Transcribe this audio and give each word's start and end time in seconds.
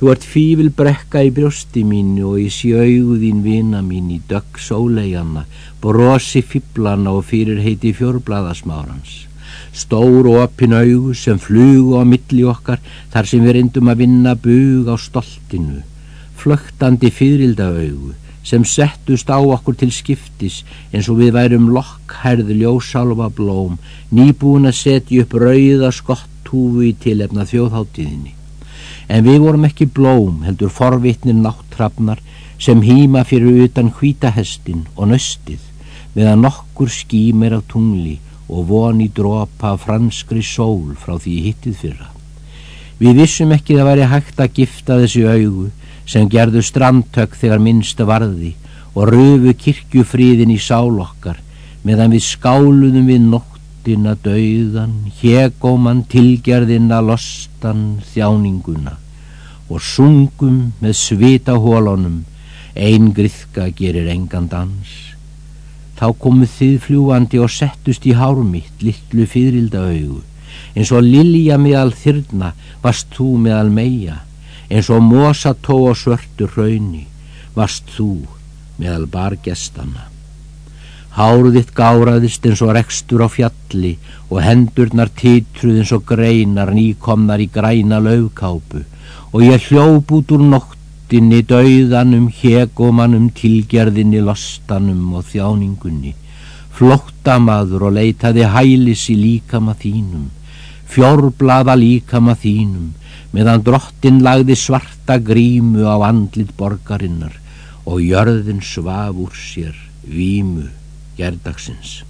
Þú 0.00 0.08
ert 0.08 0.22
fífil 0.24 0.68
brekka 0.72 1.20
í 1.20 1.30
brjósti 1.36 1.82
mínu 1.84 2.22
og 2.30 2.36
í 2.40 2.46
sjöguðín 2.48 3.42
vina 3.44 3.82
mín 3.84 4.06
í 4.14 4.14
dögg 4.30 4.56
sólegjana, 4.56 5.42
brosi 5.82 6.40
fýblana 6.40 7.12
og 7.18 7.26
fyrir 7.28 7.60
heiti 7.60 7.92
fjórbladasmárans. 7.98 9.10
Stór 9.76 10.30
og 10.30 10.38
opin 10.46 10.72
augu 10.78 11.12
sem 11.12 11.36
flugu 11.36 12.00
á 12.00 12.08
milli 12.08 12.48
okkar 12.48 12.80
þar 13.12 13.28
sem 13.28 13.44
við 13.44 13.58
reyndum 13.58 13.92
að 13.92 14.00
vinna 14.06 14.34
bug 14.48 14.88
á 14.88 14.96
stoltinu. 14.96 15.84
Flögtandi 16.40 17.12
fyririlda 17.12 17.68
augu 17.68 18.16
sem 18.40 18.64
settust 18.64 19.28
á 19.28 19.36
okkur 19.36 19.76
til 19.84 19.92
skiptis 19.92 20.62
eins 20.94 21.12
og 21.12 21.20
við 21.20 21.36
værum 21.36 21.68
lokkhærð 21.76 22.56
ljósálfa 22.56 23.28
blóm, 23.36 23.76
nýbúin 24.08 24.64
að 24.64 24.80
setja 24.80 25.28
upp 25.28 25.36
rauða 25.44 25.92
skotthúfu 25.92 26.88
í 26.88 26.96
tilefna 27.04 27.44
þjóðháttíðinni 27.44 28.39
en 29.10 29.26
við 29.26 29.40
vorum 29.42 29.66
ekki 29.66 29.88
blóm 29.90 30.44
heldur 30.46 30.70
forvitnir 30.70 31.34
náttrafnar 31.34 32.20
sem 32.62 32.82
hýma 32.84 33.24
fyrir 33.26 33.64
utan 33.66 33.90
hvítahestin 33.96 34.84
og 34.94 35.10
nöstið 35.10 35.66
meðan 36.14 36.44
nokkur 36.44 36.90
skýmir 36.92 37.56
af 37.56 37.66
tungli 37.72 38.18
og 38.50 38.66
voni 38.70 39.08
dropa 39.14 39.76
franskri 39.78 40.42
sól 40.46 40.94
frá 40.98 41.14
því 41.18 41.34
hittið 41.46 41.76
fyrra. 41.82 42.08
Við 43.00 43.22
vissum 43.22 43.52
ekki 43.54 43.78
að 43.78 43.90
væri 43.90 44.08
hægt 44.10 44.40
að 44.42 44.56
gifta 44.58 44.98
þessi 45.00 45.22
augu 45.26 45.68
sem 46.10 46.26
gerðu 46.30 46.62
strandtök 46.66 47.36
þegar 47.38 47.62
minnsta 47.62 48.06
varði 48.06 48.54
og 48.94 49.08
röfu 49.12 49.54
kirkjufríðin 49.64 50.52
í 50.54 50.58
sálokkar 50.60 51.38
meðan 51.86 52.12
við 52.12 52.26
skáluðum 52.26 53.06
við 53.08 53.22
nóttina 53.80 54.12
dauðan, 54.14 55.10
hegóman 55.22 56.04
tilgerðina 56.04 57.00
lostan 57.00 58.02
þjáninguna 58.12 58.98
og 59.70 59.80
sungum 59.80 60.72
með 60.82 60.92
svita 60.98 61.54
hólunum 61.56 62.26
ein 62.76 63.12
griðka 63.14 63.70
gerir 63.72 64.10
engan 64.12 64.48
dans. 64.48 65.14
Þá 65.96 66.12
komuð 66.12 66.52
þið 66.58 66.76
fljúandi 66.84 67.40
og 67.40 67.50
settust 67.50 68.04
í 68.04 68.12
hármitt 68.12 68.82
litlu 68.82 69.24
fyririlda 69.24 69.86
augu 69.88 70.20
eins 70.76 70.92
og 70.92 71.00
lilja 71.00 71.56
meðal 71.56 71.94
þyrna 71.96 72.52
varst 72.82 73.08
þú 73.16 73.38
meðal 73.46 73.72
meia 73.72 74.20
eins 74.68 74.90
og 74.90 75.00
mosató 75.00 75.86
og 75.88 75.96
svörtu 75.96 76.50
rauni 76.52 77.06
varst 77.56 77.88
þú 77.96 78.26
meðal 78.76 79.08
bargestana 79.08 80.09
Háruðitt 81.20 81.74
gáraðist 81.76 82.46
eins 82.48 82.60
og 82.64 82.70
rekstur 82.72 83.20
á 83.20 83.28
fjalli 83.28 83.90
og 84.30 84.38
hendurnar 84.40 85.10
títruð 85.12 85.82
eins 85.82 85.90
og 85.92 86.06
greinar 86.08 86.70
nýkomnar 86.72 87.42
í 87.44 87.48
græna 87.52 87.98
laufkápu 88.00 88.80
og 89.34 89.44
ég 89.44 89.66
hljóp 89.66 90.14
út 90.16 90.32
úr 90.32 90.46
nóttinni 90.54 91.42
dauðanum, 91.50 92.30
hegomanum, 92.40 93.28
tilgerðinni, 93.36 94.22
lostanum 94.24 95.12
og 95.20 95.28
þjáningunni. 95.28 96.14
Flóttamaður 96.78 97.90
og 97.90 97.96
leitaði 97.98 98.48
hælis 98.56 99.04
í 99.12 99.20
líkama 99.20 99.76
þínum, 99.76 100.30
fjórblaða 100.88 101.76
líkama 101.84 102.38
þínum, 102.40 102.90
meðan 103.36 103.68
drottin 103.68 104.24
lagði 104.24 104.56
svarta 104.56 105.20
grímu 105.20 105.84
á 105.84 106.00
andlit 106.08 106.56
borgarinnar 106.56 107.36
og 107.84 108.00
jörðin 108.00 108.64
svaf 108.64 109.20
úr 109.20 109.36
sér 109.36 109.76
vímu 110.08 110.70
Gerð 111.16 111.42
dagsins 111.44 112.02